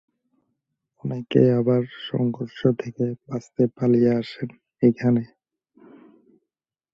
[1.03, 4.49] অনেকে আবার সংঘর্ষ থেকে বাঁচতে পালিয়ে আসেন
[4.83, 5.23] এখানে।